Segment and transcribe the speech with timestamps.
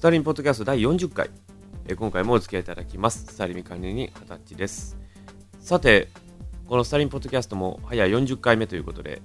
[0.00, 1.28] スターリンポッドキャスト第40回、
[1.86, 3.26] え今回もお付き合いいただきます。
[3.26, 4.96] スターリミ管理に二十歳です。
[5.60, 6.08] さて、
[6.66, 9.20] このスターリンポッドキャストも早40回目ということで、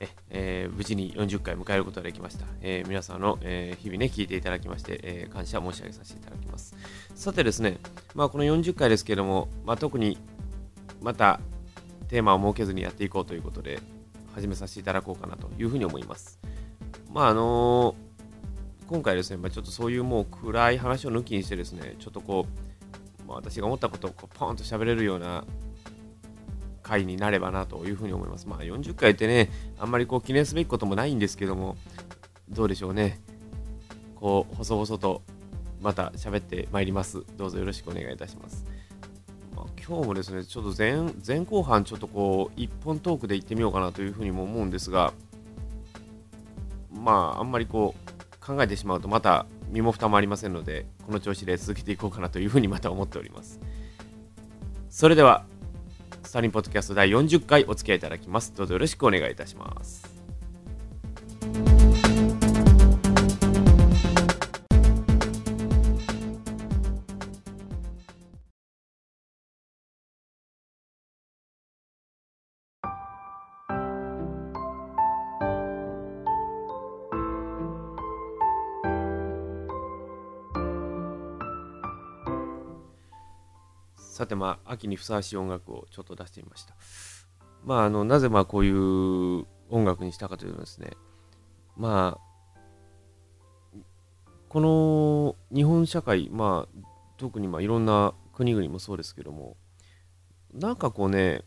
[0.00, 2.46] ええー無事に40回迎えることができました。
[2.62, 6.74] えー皆さんの、えー日々ね、聞いていただきまして、え感謝申し上げさせていただきます。
[7.14, 7.76] さてですね、
[8.14, 10.16] まあ、この40回ですけれども、まあ、特に
[11.02, 11.40] また
[12.08, 13.80] テーマを設けずにやっていこうということで、
[14.34, 16.40] 始めさせていただこうかなというふうに思います。
[17.12, 17.94] まああの
[18.92, 22.44] 今回ですね、まあ、ちょっとそういうもう暗い話を抜きにしてですね、ちょっとこ
[23.24, 25.46] う、まあ、私が思ったことをこうポンと喋れるような
[26.82, 28.46] 回になればなというふうに思います。
[28.46, 31.78] まあ40回ってね、あんまりこう記念すべきこともないんですけども、
[32.50, 33.18] どうでしょうね。
[34.16, 35.22] こう、細々と
[35.80, 37.22] また喋ってまいります。
[37.38, 38.66] どうぞよろしくお願いいたします。
[39.56, 45.14] ま、今日もですね、ちょっと前前後半ちょっとこう、一本トークで行ってみようかなというふうにも思うんですが、
[46.92, 48.01] まあ、あんまりこう、
[48.44, 53.60] 考えてしまうとまた身も蓋もありませんので、この調子で続けていこうかなというふうにまた思っております。
[54.90, 55.44] それでは、
[56.24, 58.52] スタリンポッドキャスト第40回お付き合いいただきます。
[58.54, 60.11] どうぞよろしくお願いいたします。
[84.22, 86.76] さてまあ秋にふさわしい音楽をちょっと出してみました。
[87.64, 90.90] まああのなぜまあこういう音楽にしたかというとですね
[91.76, 92.20] ま
[93.74, 93.78] あ
[94.48, 99.56] この日本社会まあ特にまあいろんな国々もそうですけども
[100.54, 101.42] なんかこうね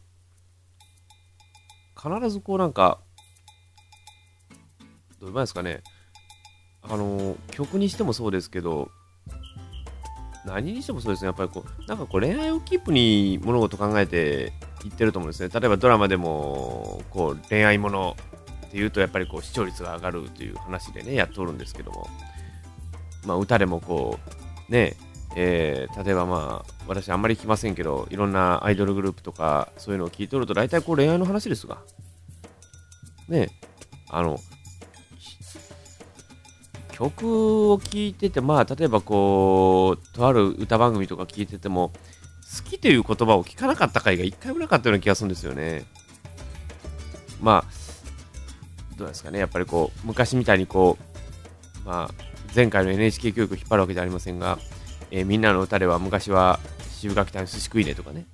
[1.95, 2.99] 必ずこうなんか
[5.21, 5.81] どう言いますかね。
[6.81, 8.91] あの曲にしてもそうですけど
[10.45, 15.49] 何にしてもそうですね、やっぱりこう、なんかこう恋愛をキープに物事考えていってると思うんですね。
[15.53, 18.15] 例えばドラマでも、こう恋愛もの
[18.67, 22.07] っていうと、やっぱりこう視聴率が上がるという話でね、やっておるんですけども、
[23.25, 24.19] まあ歌でもこ
[24.69, 24.95] う、ね、
[25.35, 31.79] えー例えばまあ、私あんまり聞きませんけど、いろんなアイドルグループとか、そういうのを聞いておると、大体こう恋愛の話ですが、
[33.27, 33.49] ね、
[34.09, 34.39] あの、
[36.95, 41.91] 曲を聴いてて、まあ、例えばこう、とある歌番組とか聴いてても、
[42.57, 45.83] 好きという言葉を聞かなかった回が一回もなかったような気がするんですよね。
[47.41, 50.97] まあ、どうですかね、やっぱりこう、昔みたいにこ
[51.83, 52.25] う、まあ、
[52.55, 54.57] 前回の NHK 教育を引っ張るわけじゃありませんが、
[55.11, 56.59] えーみんなの歌では昔は
[56.91, 58.25] 渋垣谷寿司食いねとかね、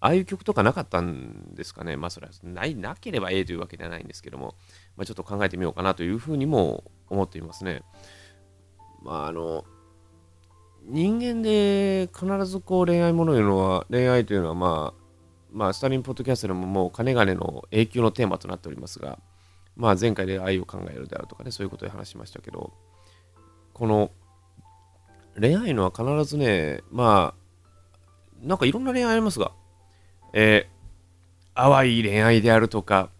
[0.00, 1.98] ああいう曲とかなかったんですかね。
[1.98, 4.54] まあ、それはない、なければええというわけではないんですけども、
[4.96, 7.82] まあ、ちょっと考えてみようかなというふうにも思っていますね。
[9.02, 9.64] まあ、あの、
[10.84, 15.06] 人間で必ずこう恋愛ものいうのは、恋愛というのはまあ、
[15.52, 19.18] まあ、スタリンポッドキャストでももう金金の永久のテーマとなっておりますが、
[19.76, 22.72] まあ、前回で愛を考えるであるとかね、そういうことで話しましたけど、
[23.72, 24.10] この
[25.38, 27.46] 恋愛のは必ずね、まあ、
[28.42, 29.52] なんかいろんな恋愛ありますが、
[30.32, 33.10] えー、淡い恋愛であるとか、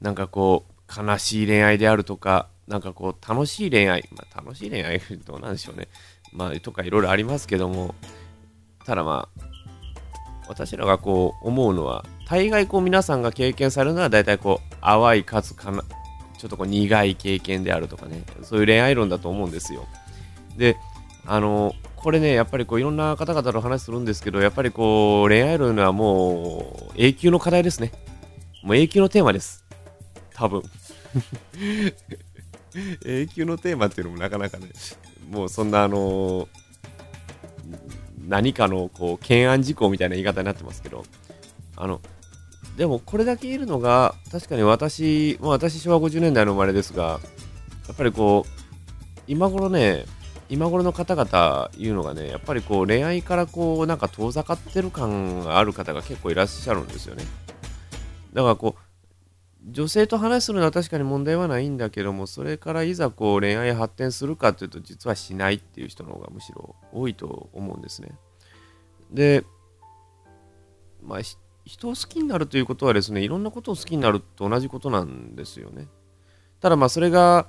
[0.00, 5.88] なんかこう、悲しい恋愛であるとか、なんかこう、楽しい恋愛、まあ、楽しい恋愛、 どうなんでしょうね。
[6.32, 7.94] まあ、とかいろいろありますけども、
[8.84, 9.46] ただまあ、
[10.48, 15.82] 私らがこう思うのは、大概こう皆さんが経験されるのは大体こう、淡いかつかな、
[16.38, 19.86] ちょっとこう苦い経験であるとかね、そういう恋愛論だと思うんですよ。
[20.56, 20.76] で、
[21.24, 27.92] あの、これね、やっぱりこういろんな方々と話するんですけど、やっぱりこう恋愛論はもう永久の課題ですね。
[28.62, 29.64] もう永久のテーマです。
[30.34, 30.62] 多分。
[33.04, 34.68] 永久のテーマっていうのもなかなかね、
[35.30, 36.48] もうそんなあの
[38.26, 41.04] 何かのこう懸案事項みたいな言い方になってますけど、
[41.76, 42.00] あの、
[42.76, 47.20] でもこれだけ言えるのが、確かに私、まあ、私昭和50年代の生まれですが、
[47.86, 48.50] やっぱりこう、
[49.26, 50.04] 今頃ね、
[50.48, 57.24] 今頃の方々言うのがね、やっぱりこう恋愛からこうなんか遠ざかってる感がある方が結構いらっしゃるんですよね。
[58.32, 58.85] だからこう、
[59.68, 68.10] 女性と話するのは確かに問題はないんだけども、それからいざこう恋愛発展するかというと、実はしないっていう人の方がむしろ多いと思うんですね。
[69.10, 69.44] で、
[71.02, 71.18] まあ、
[71.64, 75.88] 人を好きになるということはですね、いろんなことを好きになると同じことなんですよね。
[76.60, 77.48] ただまあ、それが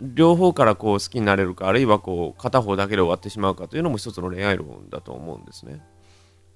[0.00, 5.82] 両方からこう好きになれるか、あるいはこう片方だけで終わってしまうかというのも一つの恋愛論だと思うんですね。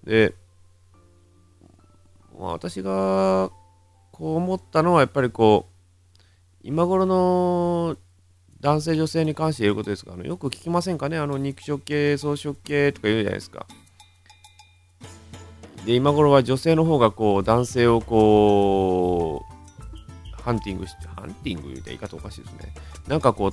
[0.05, 0.35] で、
[2.39, 3.51] まあ、私が
[4.13, 6.23] こう思ったのはやっぱりこう
[6.63, 7.97] 今頃の
[8.61, 11.19] 男性女性に関して言えることですがあのよく聞きませんかね？
[11.19, 13.67] あの肉食系草食系とか言うじゃないですか。
[15.85, 19.45] で今頃は女性の方がこう男性をこ
[20.39, 22.73] うハンティングしてハンティングって言い方おかしいですね。
[23.09, 23.53] なんかこう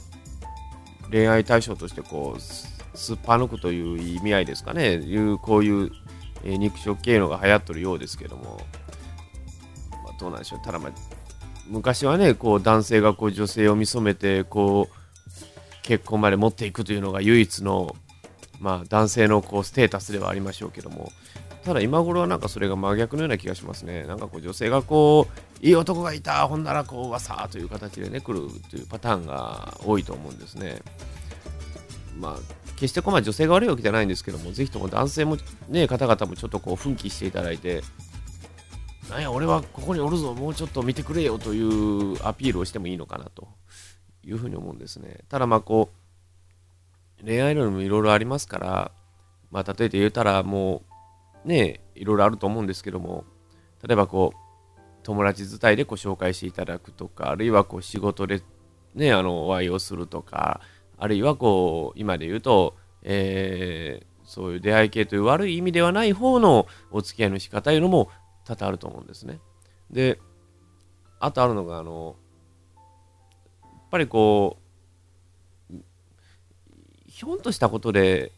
[1.09, 4.97] 恋愛対象としてこうすっぱ抜くという意味合いですかね？
[4.97, 5.91] いうこういう、
[6.44, 8.61] え、肉食系のが流行ってるようですけども、
[10.19, 10.92] どうなんでしょうただまあ
[11.68, 14.95] 昔はねこう男性がこう女性を見初めてこう
[15.83, 17.95] 結婚まで持っていくというのが唯一の、
[18.60, 21.12] まあ、男性のこうステータスではありましょうけども
[21.63, 24.04] ただ今頃はなんかそれが真逆のような気がしますね。
[24.04, 30.81] なんかこう女性がこう、いい男がいた、ほんならこう、わさーという形でね、来るというパターンが多いと思うんですね。
[32.18, 35.38] まあ、決してこ、ま、女性が悪いわけじゃないんですけども、ぜひとも男性も
[35.68, 37.83] ね、方々もちょっとこう、奮起していただいて、
[39.09, 43.47] なんや、俺はここにおるぞ、もうちょっと見てくれよというアピールをしてもいいのかなと
[44.23, 45.19] いうふうに思うんですね。
[45.29, 45.89] ただまあこ
[47.21, 48.91] う、恋愛論もいろいろありますから、
[49.51, 50.83] まあ、例えて言うたらも
[51.44, 53.25] う、ね、いろいろあると思うんですけども、
[53.85, 54.38] 例えばこう、
[55.01, 58.44] 友達伝いでこ紹介していただくとか、あるいはこう仕事で
[58.94, 60.61] ね、あの、お会いをするとか、
[60.97, 68.11] あるいはこう、今で言うと、えー、そういう出会い系という悪い意味ではない方のお付き合いの仕方というのも
[68.50, 69.40] 多々あると思うんですね。
[69.92, 70.19] で、
[71.19, 72.16] あとあるのが、あの、
[73.62, 74.57] やっぱりこ
[75.72, 75.75] う、
[77.07, 78.31] ひょんとしたことで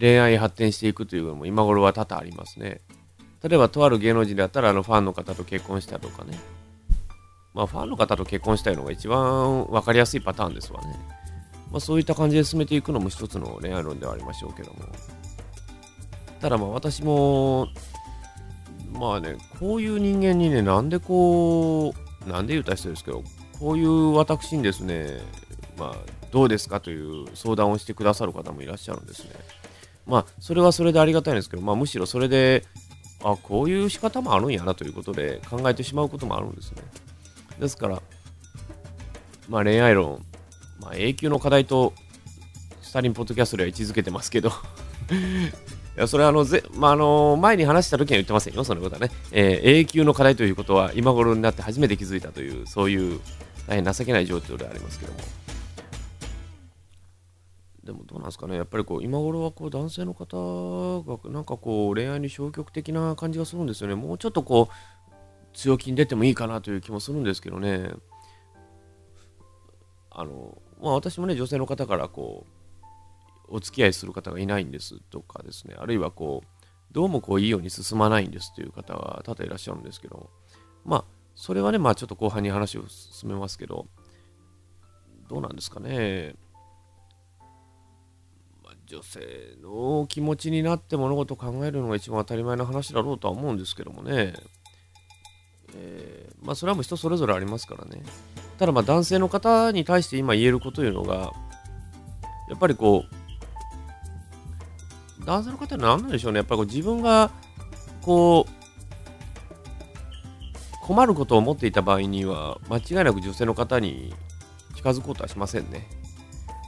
[0.00, 2.82] 恋愛発展していくというのも今頃は多々ありますね。
[3.42, 6.38] 例えば、とある芸能人だったら、あのファンの方と結婚したとかね。
[7.54, 10.98] まあ、ファンの方と結婚したいのが一番分かりやすいパターンですわね。
[11.70, 14.80] まあ、そういった感じで進めていくのも一つの恋愛論ではありましょうけども。
[16.40, 17.68] ただまあ私も、
[18.92, 21.94] まあね、こういう人間にね、なんでこ
[22.26, 23.22] う、なんで言うた人ですけど、
[23.58, 25.20] こういう私にですね、
[25.78, 25.94] まあ、
[26.30, 29.30] どうですかという相談をしてくださる方もいらっしゃるんですね。
[30.06, 32.64] まあ、それはそれでありがたいんですけど、まあ、むしろそれで、
[33.22, 36.82] あ、こういう仕方もあるんやなということで考えてしまうこともあるんですね。
[37.58, 38.02] ですから、
[39.48, 40.24] まあ、恋愛論、
[40.80, 41.92] まあ、永久の課題と、
[42.82, 44.50] スタリンポッドキャストでは位置づけてますけど
[45.98, 49.10] いや、それはあの、ぜ、まあ、あの、前に話した時には言ってませんよ、そのことはね。
[49.32, 53.18] えー、永久の課題ということは、今頃になって初めて気づいたという、そういう
[53.66, 55.18] 大変情けない状況でありますけども。
[57.82, 63.94] でもどうなんですかね、やっぱりこう今頃はこう男性の方がなんかこう恋愛に消極的な感じがするんですよね。
[63.94, 67.90] もうちょっとこう強気に出てもいいかなという気もするんですけどね。
[70.10, 72.57] あの、まあ私もね、女性の方からこう、
[73.48, 76.48] お付き合いする方がいないんですとかですね、あるいはこう、
[76.92, 80.30] どうもこういいように進まないんですという方は多々いらっしゃるんですけど、
[80.84, 81.04] まあ、
[81.34, 83.86] それはね、まあちょっと後半に話を進めますけど、
[85.28, 86.34] どうなんですかね。
[88.64, 89.20] ま女性
[89.62, 94.34] の気持ちになって物事を考えるのが一番当たり前の話だろうとは思うんですけどもね、
[95.76, 98.02] えー、まあそれはもう人それぞれありますからね。
[98.58, 101.32] ただまあ男性の方に対して今言えることというのが
[102.48, 103.17] やっぱりこう
[105.28, 106.38] 男性の方は何なんでしょうね。
[106.38, 107.30] やっぱり自分が
[108.00, 108.52] こう
[110.86, 114.14] 困ることを思っていた場合には間違いなく女性の方に
[114.74, 115.86] 近づこうとはしませんね。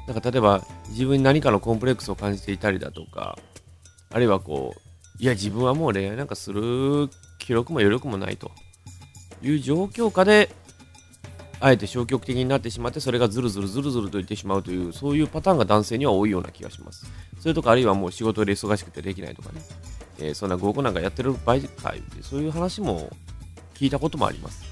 [0.07, 3.39] なんか例えば自分に何かのコンプレックスを感じていたりだとか、
[4.13, 8.51] あるいはこう、いや自分はもう恋愛なんかする記録も余力もないと
[9.41, 10.55] いう状況下で、
[11.63, 17.07] あえて消極的になってしまって、それがずるずるずるずるといってしまうという、そういうパターンが男性には多いような気がします。
[17.39, 19.61] それとか、あるいはもう仕事で忙しくてできないとかね、
[20.19, 23.11] えー、そんな合コンなんかやってる場合かいそういう話も
[23.75, 24.65] 聞いたこともあります。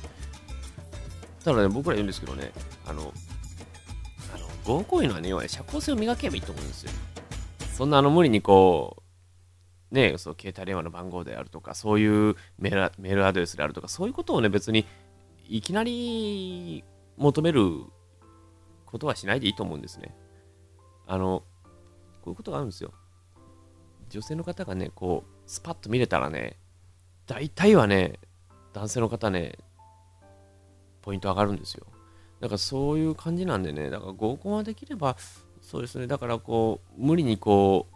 [1.44, 2.52] ただね、僕ら言うんですけどね、
[2.86, 3.12] あの
[4.34, 6.90] あの、合コンいうのはね、要は社交性を磨けばいいと思うんですよ。
[7.74, 9.02] そんなあの無理にこ
[9.92, 14.86] う、ね、そう携帯電話の番号であるとか、そういうメールメールアドレスであるとか、そういうことをね、別に
[15.48, 16.84] いきなり
[17.16, 17.82] 求める
[18.84, 20.14] ことはしないでいいと思うんですね。
[21.06, 21.42] あの、
[22.22, 22.92] こういうことがあるんですよ。
[24.10, 26.58] 女性の方がね、こう、スパッと見れたらね、
[27.26, 28.18] 大体はね、
[28.74, 29.58] 男性の方ね、
[31.02, 31.86] ポイント上がるんですよ。
[32.40, 35.16] だからそういう感じなんでね、だから合コンはできれば、
[35.62, 37.94] そうですね、だからこう、無理にこう、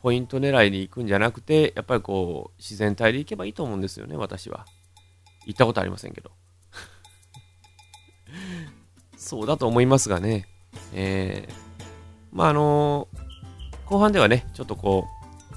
[0.00, 4.64] ポイント狙いに行くんじゃなくて、やっぱりこう、自然体で行けばいいと思うんですよね、私は。
[5.46, 6.30] 行ったことありませんけど。
[9.18, 10.46] そうだと思いますがね。
[10.94, 11.52] えー、
[12.32, 13.08] まああの、
[13.84, 15.06] 後半ではね、ちょっとこ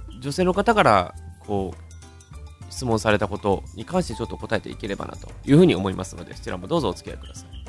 [0.10, 1.16] う、女性の方から、
[1.46, 7.61] こう、質問されたことに関してちょっと答えていければなというふうに思いますので、そちらもどうぞお付き合いください。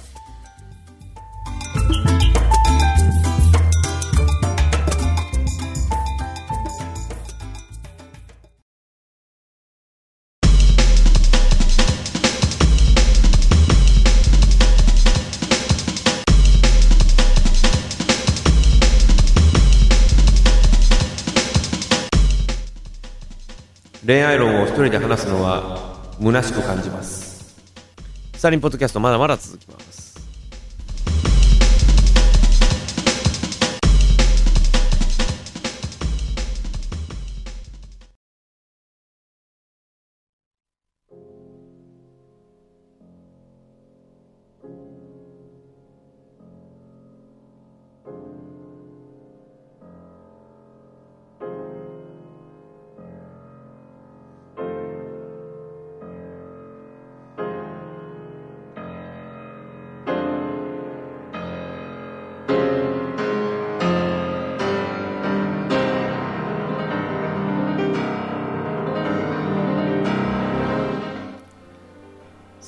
[24.13, 27.57] 恋愛論を一人で話すのは虚しく感じます。
[28.35, 29.82] サリンポッドキャストまだまだ続きます。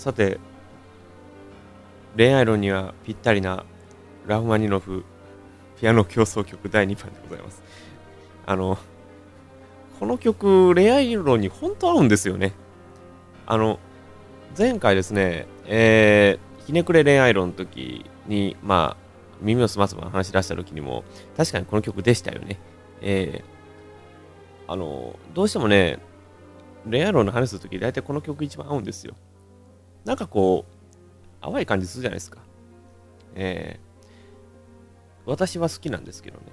[0.05, 0.39] さて
[2.15, 3.65] 恋愛論にはぴったりな
[4.27, 5.03] ラフマニノフ
[5.81, 7.63] ピアノ競争曲第2番でございます。
[8.45, 8.77] あの
[9.99, 12.53] この曲恋愛論に本当合うんですよね。
[13.47, 13.81] あの
[14.59, 21.03] 前回ですねえー、ひねくれ恋愛論の時にまあ耳をすませば話し出した時にも
[21.35, 22.61] 確かにこの曲でしたよね。
[23.01, 25.99] えー、あのどうしてもね
[26.91, 29.15] 恋愛論の話するとき大体この曲一番合うんですよ。
[30.05, 30.75] なんかこう、
[31.53, 32.41] 淡い感じするじゃないですか。
[33.35, 36.45] えー、私は好きなんですけどね。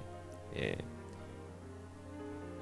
[0.54, 0.84] え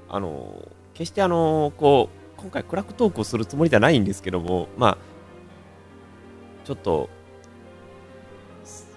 [0.08, 4.98] ー、あの、決してあの、こう、今回クラックトークをするつもりではないんですけども、まあ、
[6.64, 7.08] ちょっと、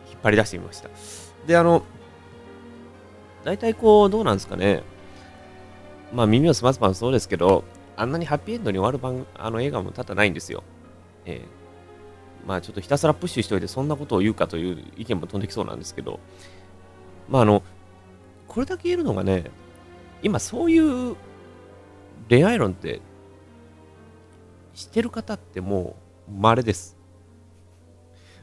[0.09, 0.89] 引っ張り出してみました。
[1.45, 1.83] で、あの、
[3.43, 4.83] 大体こう、どうなんですかね。
[6.11, 7.63] まあ、耳をすますばんそうですけど、
[7.95, 10.63] あんなにハッピーエンドに終わる番あの映画も多々ないんですよ。
[11.25, 11.62] えー
[12.45, 16.19] まあちょっとひたすらプッシュしといてそんなことを言うかという意見も飛んできそうなんですけど、
[17.29, 17.63] まああの、
[18.47, 19.51] これだけ言えるのがね、
[20.21, 21.15] 今そういう
[22.29, 23.01] 恋愛論って
[24.73, 25.95] してる方っても
[26.27, 26.97] う稀です。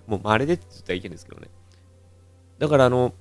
[0.07, 1.49] もう稀でって言ったらいけんですけどね。
[2.59, 3.15] だからあの、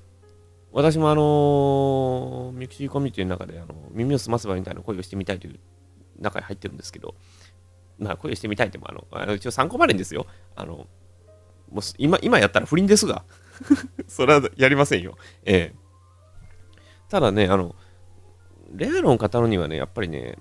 [0.71, 5.59] 私もあの、ミクシーコミュニティの中であの耳をすませばみたいな恋をしてみたいという
[6.19, 7.15] 中に入ってるんですけど、
[7.99, 10.25] まあ、恋してみたいっても、あの、あの一応参考までんですよ。
[10.55, 10.87] あの、
[11.71, 13.23] もう今、今やったら不倫ですが。
[14.07, 15.17] それはやりませんよ。
[15.43, 15.89] ええ
[17.09, 17.75] ただね、あの、
[18.71, 20.37] 恋愛論を語るにはね、やっぱりね、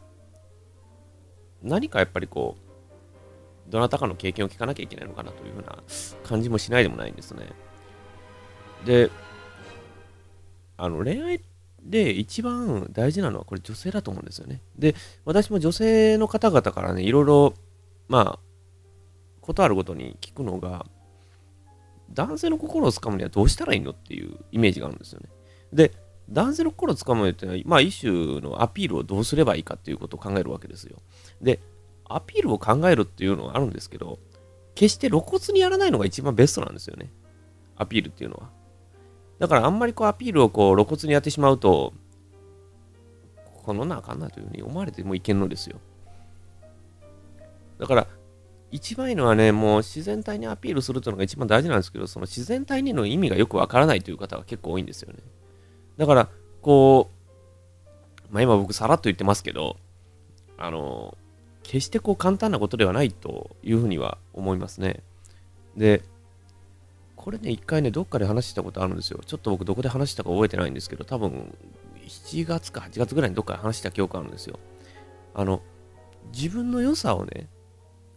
[1.63, 5.79] 何かやっぱりこう、どなたかの経験を聞かなきゃいけないのかなというふうな
[6.25, 7.49] 感じもしないでもないんですね。
[8.85, 9.11] で、
[10.77, 11.41] あの、恋愛っ
[11.83, 14.61] で、一番大事なのはこれ女性だと思うんですよね。
[14.79, 14.95] で、
[15.25, 17.55] 私も女性の方々からね、いろいろ、
[18.09, 18.39] まあ、
[19.41, 20.87] ことあるごとに聞くのが、
[22.11, 25.29] 男性の心をつかむにはどうしたらいいのっていうイメージがあるんですよね。
[25.73, 25.93] で、
[26.31, 30.99] 男性の心をつかむっていうのは、まあ、一種のアピールをどうすればいいかっていうことを考えるわけですよ。
[31.41, 31.61] で、
[32.09, 34.19] アピールを考えるっていうのはあるんですけど、
[34.75, 37.11] 決して露骨にやらないのが一番ベストなんですよね。
[37.77, 38.51] アピールっていうのは。
[39.39, 41.93] だからあんまりこうアピールをこう露骨にやってしまうと、
[43.65, 45.79] このなあかんなというふうに思われてもいけんのですよ。
[47.79, 48.07] だから、
[48.71, 55.19] 一番いいのはね、もう自然体にアピールするというのが一番大事なんですけど、その自然体にの意味がよくわからないという方が結構多いんですよね。
[55.97, 56.29] だから、
[56.61, 59.77] こう、まあ今僕さらっと言ってますけど、
[60.59, 61.17] あの、
[61.63, 65.03] 決してこう簡単なことではないというふうには思いますね。
[65.77, 66.03] で、
[67.19, 69.21] これね、一回ね、どっかで話したことあるんですよ。
[69.27, 71.53] ちょっと僕どこで話したか覚えてないんですけど、多分、
[72.07, 74.59] 7月か8月ぐらいにどっかで話した記憶あるんですよ。
[75.35, 75.61] あの、
[76.33, 77.49] 自分の良さをね、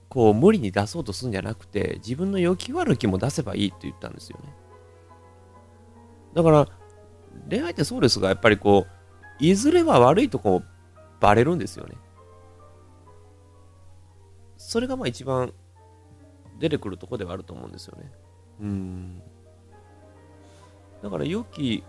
[0.08, 4.54] こう無理に出そうとするんじゃなくて、自分の良き悪きも出せばいいって言ったんですよね。
[6.36, 6.68] だから、
[7.50, 10.62] 恋愛ってそうですが、やっぱりこう、いずれは悪いとこ
[11.20, 11.96] バレるんですよね。
[14.58, 15.54] それがまあ一番
[16.60, 18.12] 出てくるとこではあると思うんですよね。
[18.62, 19.22] うん。
[21.02, 21.84] だから良き、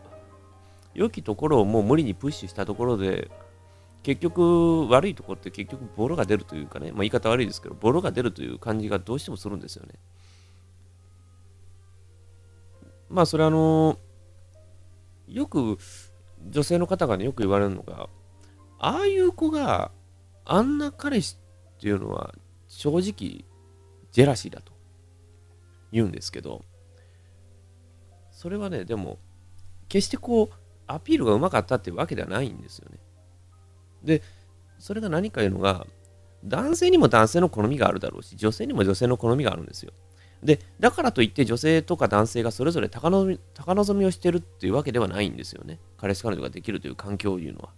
[0.95, 3.31] 良きところをもう無理にプッシュしたところで、
[4.03, 9.95] 結局悪いところって結局ボロが出るというかね、まあ、言い方悪いですけど、ボロが出るという感じがどうしてもするんですよね。
[13.09, 13.99] まあそれあの
[15.29, 15.79] よく
[16.49, 18.09] 女性の方がね、よく言われるのが、
[18.79, 19.93] ああいう子が
[20.45, 21.37] あんな彼氏
[21.77, 22.35] っていうのは
[22.67, 23.45] 正直
[24.11, 24.72] ジェラシーだと。
[25.93, 26.65] 言うんですけど、
[28.31, 29.19] それはね、でも、
[29.89, 30.55] 決してこう、
[30.87, 32.99] アピールがうまかったっていうわけではないんですよね。
[34.03, 34.23] で、
[34.79, 35.87] それが何かいうのが、
[36.45, 39.93] 男性にも男性の好みがあるだろうし、女性にも女性の好みがあるんですよ。
[40.43, 45.79] で、だからといって女性とか男性がそれぞれ高望み高望みをしてるっていうわけではないんですよね。
[45.97, 47.69] 彼氏彼女ができるという環境をいうのは。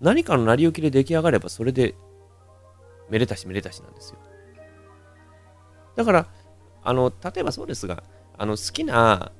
[0.00, 1.94] 何かの成り行きで出来上がればそれで
[3.08, 4.18] めでたしめでたしなんですよ。
[5.96, 6.28] だから、
[6.82, 8.02] あの、例えばそうですが、
[8.36, 9.32] あの、好きな、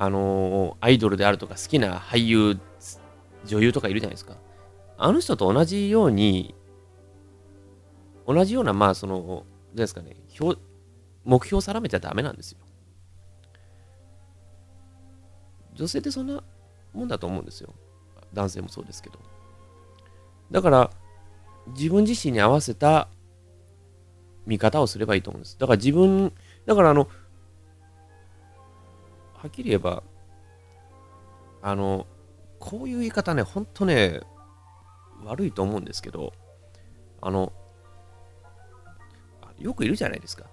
[0.00, 2.58] あのアイドルであるとか、好きな俳優、
[3.44, 4.36] 女優とかいるじゃないですか。
[4.96, 6.54] あの人と同じように、
[8.26, 10.16] 同じような、まあ、その、どうですかね、
[11.24, 12.58] 目標を定めちゃダメなんですよ。
[15.74, 16.42] 女性ってそんな
[16.92, 17.74] もんだと思うんですよ。
[18.32, 19.18] 男性もそうですけど。
[20.50, 20.90] だから、
[21.68, 23.08] 自分自身に合わせた
[24.48, 25.58] 見方をすればいいと思うんです。
[25.58, 26.32] だから自分、
[26.64, 27.06] だからあの、
[29.34, 30.02] はっきり言えば、
[31.60, 32.06] あの、
[32.58, 34.22] こういう言い方ね、ほんとね、
[35.22, 36.32] 悪いと思うんですけど、
[37.20, 37.52] あの、
[39.58, 40.46] よくいるじゃないですか。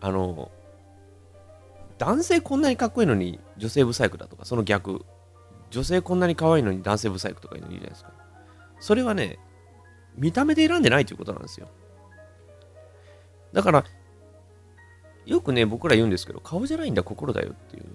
[0.00, 0.50] あの、
[1.98, 5.04] 男性こんなにかっこいいのに女性ブサイクだとか、その逆。
[5.68, 8.12] 女性こんなに可愛いのに男性ブサイクとかいうのいるじゃないですか。
[8.80, 9.38] それはね、
[10.16, 11.68] 見た目で選んでないということなんですよ。
[13.52, 13.84] だから、
[15.26, 17.86] よくね、僕ら言うんですけど、顔じゃないんだ、心だよっていう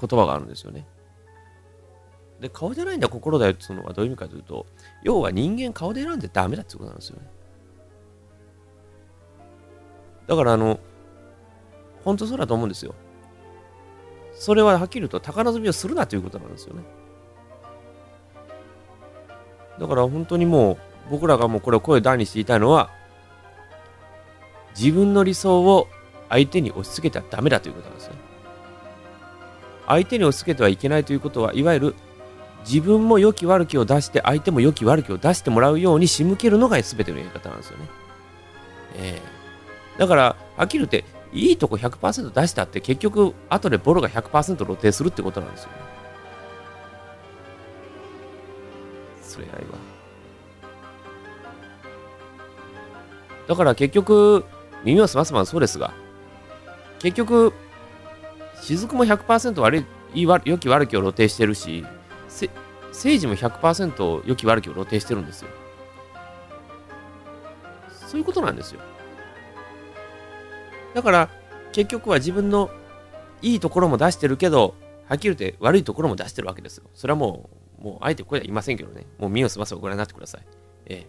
[0.00, 0.86] 言葉があるんですよね。
[2.40, 4.66] で、顔じゃないんだ、心だよっていうのはどういう意味かというと、
[5.02, 7.30] 要は人間顔で選んでダメだっていうことなんですよね。
[10.26, 10.80] だから、あの、
[12.04, 12.94] 本当そうだと思うんですよ。
[14.34, 16.82] それははっきり言うと宝積みをするなということなんですよね。
[19.78, 20.78] だから本当にもう
[21.10, 22.90] 僕らがもうこれを声を大にしていたいのは
[24.78, 25.88] 自分の理想を
[26.28, 28.16] 相手に押し付けてはダメだということなんですね。
[29.86, 31.94] 相手に押し付けてはいけないということはいわゆる
[32.66, 37.88] 自分も良き悪きを出して相手も良き悪きを出してもらうように仕向けるのが全てのやり方なんですよね。
[38.96, 45.76] えー、だからはっきり言っていいとこ100%出したって結局後でボロが100%露呈するってことなんですよね。
[49.20, 49.58] それ以いは。
[53.48, 54.44] だから結局、
[54.84, 55.92] 耳をすますまそうですが、
[56.98, 57.52] 結局、
[58.60, 59.78] 雫も100%悪
[60.14, 61.84] い、良き悪きを露呈してるし、
[62.90, 65.48] 政治も100%良き悪きを露呈してるんですよ。
[68.06, 68.80] そういうことなんですよ。
[70.94, 71.28] だから、
[71.72, 72.70] 結局は自分の
[73.42, 74.74] いいところも出してるけど、
[75.08, 76.84] はっきり言って悪いところも出してるわけですよ。
[76.94, 79.04] それはもう、もうあえてここでは言いませんけどね。
[79.18, 80.46] もう身をすませばご覧になってください。
[80.86, 81.06] ええ。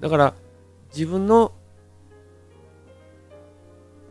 [0.00, 0.34] だから、
[0.94, 1.52] 自分の、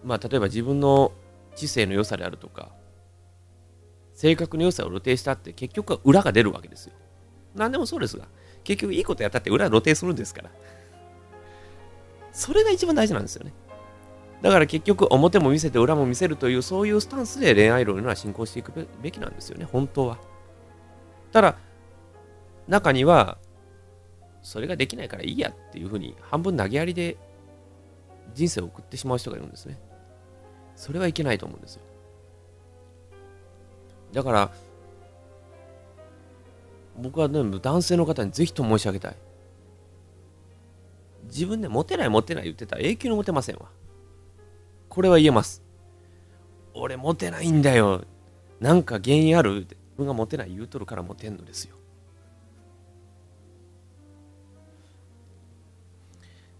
[0.03, 1.11] まあ、例えば自分の
[1.55, 2.71] 知性の良さであるとか、
[4.13, 6.93] 性格の良さを露呈したって結局は裏が出るわけですよ。
[7.55, 8.27] 何でもそうですが、
[8.63, 10.49] 結局いいことやったって裏露呈するんですから。
[12.31, 13.53] それが一番大事なんですよね。
[14.41, 20.19] だから結局表も見せて裏も見せるというそういうスタンスで恋愛論というのは進行していくべきなんですよね、本当は。
[21.31, 21.57] ただ、
[22.67, 23.37] 中には、
[24.43, 27.17] それができないからいいやっていうふうに半分投げやりで
[28.33, 29.79] 人生を送ってしまう人がいるんですね。
[30.77, 31.81] それはいけないと思うんですよ。
[34.13, 34.51] だから、
[36.97, 39.15] 僕は、ね、男性の方にぜひと申し上げたい。
[41.25, 43.65] 自分でモテないモテない言ってたら永久にモテませんわ。
[44.87, 45.61] これは言えます。
[46.73, 48.05] 俺モテないんだよ。
[48.61, 49.61] なんか原因ある？
[49.61, 51.75] 自分がモテない言うとるからモテんのですよ。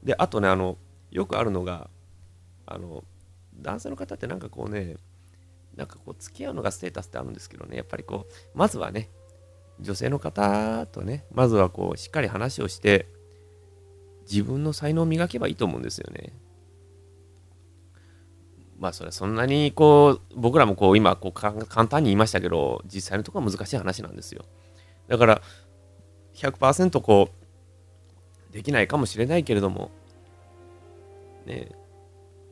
[0.03, 0.77] で、あとね、あの、
[1.12, 1.89] よくあるのが、
[2.65, 3.03] あの、
[3.62, 4.98] 男性の方ってなんかこうね、
[5.76, 9.10] なんかこう、付き合うのがステータスってあるんですけどね、やっぱりこう、まずはね、
[9.80, 13.08] 女性の方とね、まずはこう、しっかり話をして、
[14.30, 16.34] 自分の才能を磨けばいいと思うんですよね。
[18.80, 21.54] まあそれそんなにこう僕らもこう今こう簡
[21.88, 24.46] 単に言いましたけど実際のところは難しい話なんですよ
[25.08, 25.41] だから
[26.36, 27.30] 100%こ
[28.52, 29.89] うできないかもしれないけれども
[31.46, 31.70] ね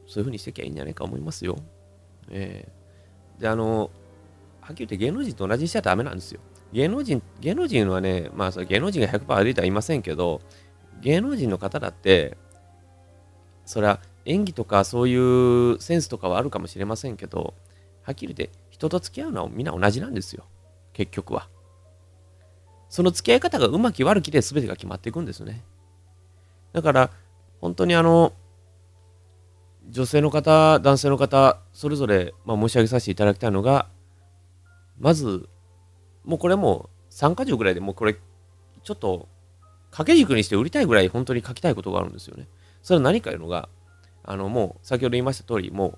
[0.08, 1.58] そういうふうにしてきゃいいんじゃないか思いますよ
[2.30, 3.92] えー、であの
[4.62, 6.40] はっきり言って芸能人と同じにしちゃダメなんですよ
[6.74, 10.42] 芸能人芸能人はねまあそ芸能人が100%歩いてはいませんけど
[11.02, 12.38] 芸能人の方だって
[13.66, 17.54] それは演技とかそういうセンスとかはあるかもしれませんけど、
[18.04, 20.46] はっきり言って人と付き合うのはみんな同じなんですよ。
[20.94, 21.48] 結局は。
[22.90, 25.64] その付き合い方がうまき悪きで全てが決まっていくんですね。
[26.74, 27.12] だから、
[27.60, 28.34] 本当にあの、
[29.90, 33.88] 女性の方、男性の方、それぞれ、まあ、申し上げさせていただきたいのが、
[35.00, 35.48] まず、
[36.24, 38.16] もうこれもう3か条ぐらいでもうこれ、
[38.84, 39.28] ちょっと
[39.92, 42.48] 掛け軸にして売りたいぐらい本当に書きたいことがあるんですよね。
[42.82, 43.70] それは何かいうのが、
[44.24, 45.98] あの、もう、先ほど言いました通り、もう、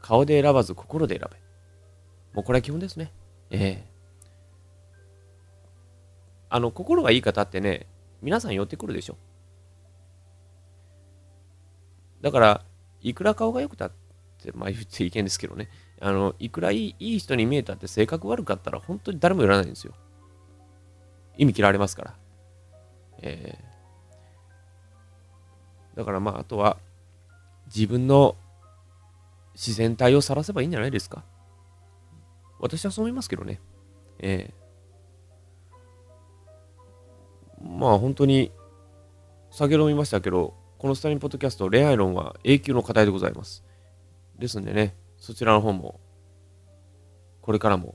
[0.00, 1.36] 顔で選ばず心で選べ。
[2.34, 3.12] もうこれは基本ですね。
[3.50, 3.92] ええ
[6.48, 7.86] あの、心がいい方ってね、
[8.20, 9.16] 皆さん寄ってくるでしょ。
[12.20, 12.64] だから、
[13.02, 13.92] いくら顔が良くたっ
[14.42, 15.68] て、まあ言っていけんですけどね、
[16.00, 19.94] あの、いくらいいい人に見えたって性格悪かったら本当に誰も寄らないんですよ。
[21.36, 22.14] 意味切られますから。
[23.22, 26.76] えー、だからまあ、あとは、
[27.74, 28.36] 自分の
[29.54, 31.24] 自然体を晒せばいいんじゃないですか。
[32.58, 33.60] 私はそう思いますけどね。
[34.18, 38.52] えー、まあ本当に、
[39.50, 43.62] 先ほども言いましたけど、このスタリンポッドキャスト、恋愛論は永久の課題でございます。
[44.36, 46.00] ですんでね、そちらの方も、
[47.40, 47.94] これからも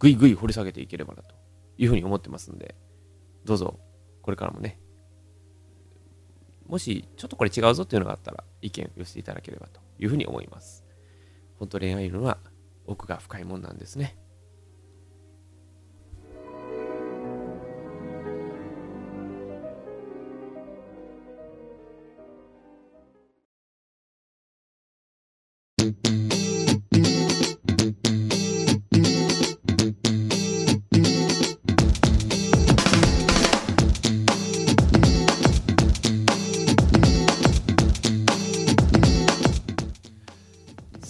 [0.00, 1.36] ぐいぐい掘り下げていければなと
[1.76, 2.74] いうふうに思ってますんで、
[3.44, 3.78] どうぞ、
[4.20, 4.80] これからもね、
[6.66, 10.84] もしちょっとこれ違うぞっていうのがあったら、意見を寄せていただければというふうに思います。
[11.60, 12.38] 本当恋愛論は
[12.84, 14.16] 奥が深いもんなんですね。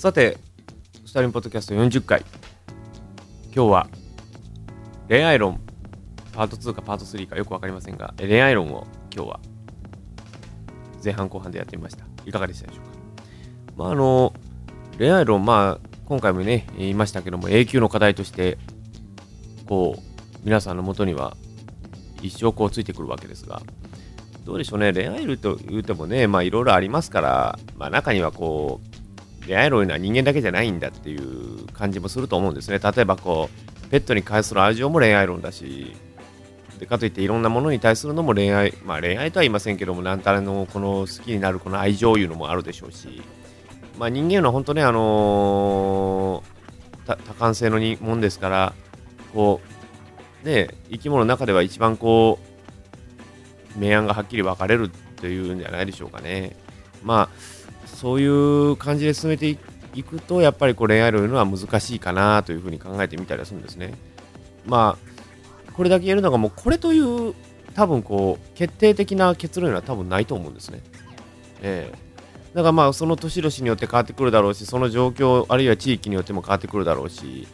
[0.08, 0.38] さて、
[1.04, 2.24] スタリンポッドキャスト40回。
[3.54, 3.88] 今日は
[5.06, 5.60] 恋愛論
[6.32, 9.40] パート2かパート3かよく分かりませんが、恋愛論を今日は
[11.04, 12.06] 前半後半でやってみました。
[12.24, 12.92] いかがでしたでしょうか？
[13.76, 14.32] まあ、あの、
[14.96, 18.56] 恋愛論、まあ、今回もね、言いましたけども、永久の課題として、
[19.66, 20.02] こう、
[20.42, 21.36] 皆さんのもとには
[22.22, 23.60] 一生こうついてくるわけですが、
[24.46, 28.87] どうでしょうね、恋愛論と言うてもね、まあいろいろありますから、まあ中にはこう
[29.48, 32.78] う、恋愛論は人間だけじゃないんだっていう感じもすると思うんですね。
[32.78, 35.96] 例えばこう、ペットに関する愛情も恋愛論だし、
[36.78, 43.22] でかといっていろんなものに対するのも恋愛、まあ恋愛とは言いませんけども、なんたらのこの好きになるこの愛情いうのもあるでしょうし、
[43.98, 48.74] まあ人間は本当ね、あのー、多感性のもんですから、
[49.34, 49.60] こ
[50.44, 52.38] う、ね、生き物の中では一番こ
[53.76, 56.56] う、明暗がはっきり分かれるというんじゃないでしょうかね。
[57.02, 57.57] まあ、
[58.00, 59.58] そういう感じで進めて
[59.92, 63.94] いくと、やっぱりこう恋愛論いうのは難しいかなというふうに考えてみたりするんですね。
[64.66, 64.96] ま
[65.68, 67.34] あ、これだけ言えるのが、もうこれという
[67.74, 70.80] 多分こう決定的な結論は多分ないと思うんですね。
[71.60, 77.48] えー、だからまあその年々によって変わってくるだろうし、その状況、あるいは地域によっても変わってくるだろうし、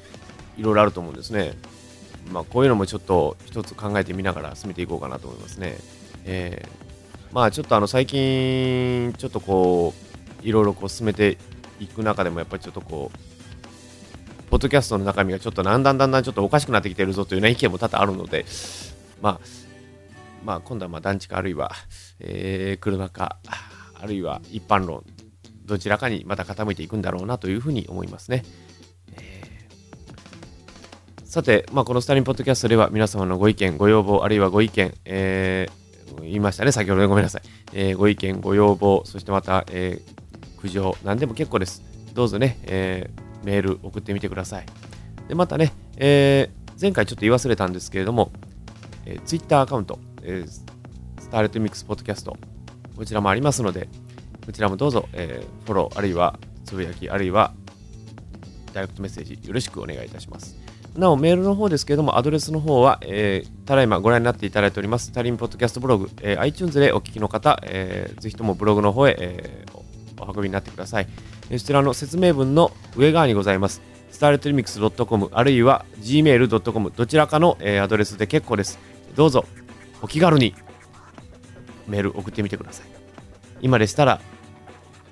[0.59, 1.55] いろいろあると思うんですね。
[2.31, 5.79] まあこういうのもちょっと一つ考えてみながら進めていこうかなと思いますね。
[6.27, 10.14] えー、まあちょっとあの最近、ちょっとこう、
[10.45, 11.39] いろいろこう進めて
[11.81, 18.45] いく中でもやっぱりちょっとこうポッドキャストの中身がちょっとだんだんだんだんちょっとおかしくなってきてるぞという、ね、意見も多々あるので、
[19.21, 19.41] まあ、
[20.45, 21.73] まあ、今度はまあ団地かあるいは、
[22.21, 23.39] えー、車か
[23.95, 25.05] あるいは一般論
[25.65, 28.45] どちらかにまた傾いていくんだろうなというふうに思いますね。
[29.17, 37.43] えー、さて、まあ、このスタリンポッドキャストでは皆様のご意見、ご要望、あるいはご意見、えー、言いましたね、先ほどごめんなさい。
[37.73, 40.14] えー、ご意見、ご要望、そしてまた、えー、
[40.65, 41.83] 苦情、何でも結構です。
[42.15, 44.67] どうぞね、えー、メール送ってみてください。
[45.29, 48.33] で、またね、えー、前回ちょっと言い忘れたんですけれども、
[49.05, 50.65] えー、Twitter アカウント、えー、ス
[51.31, 52.39] ターレットミックスポッドキャスト、
[52.97, 53.91] こちらもありますので、
[54.47, 57.53] こちらもどうぞ、えー、フォロー、あるいはつぶやき、あるいは
[58.73, 60.57] ダイレクトメッセージ、よろしくお願いいたします。
[60.97, 69.84] なお、メールの方ですけれども、アドレスの方は、えー、ただいまご覧になっていただいております、タリンポッドキャストブログ、えー、iTunes でお聞きの方、えー、ぜひともブログの方へ、えー、
[70.25, 71.07] お運びになってください。
[71.51, 73.83] そちらの説明文の上側にございます。
[74.11, 78.79] スターレットリミックス .com あるいは gmail.com どちらかの、えー、アドレスで結構です。
[79.17, 79.45] どうぞ
[80.03, 80.55] お気軽に
[81.89, 82.87] メール送ってみてください。
[83.61, 84.21] 今でしたら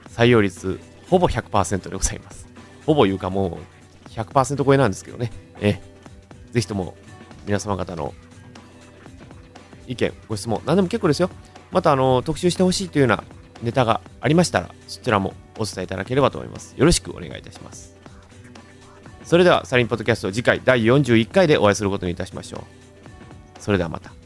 [0.09, 2.47] 採用率ほぼ100%でございます。
[2.87, 3.59] ほぼいうかも
[4.07, 5.33] う100%超えなんですけどね。
[5.61, 6.95] えー、ぜひとも
[7.47, 8.15] 皆様方の
[9.87, 11.31] 意見、ご質問、何でも結構ですよ。
[11.71, 13.25] またあの特集してほしいというような
[13.63, 16.75] ネタがありましたら、そちらもお伝えいただければと思います。
[16.77, 17.97] よろしくお願いいたします。
[19.25, 22.61] それでは、サリンポッドキャスト次回第41回でお会いすることにいたしましょう。
[23.63, 24.22] それではまた。